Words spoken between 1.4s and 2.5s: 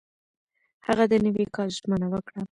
کال ژمنه وکړه.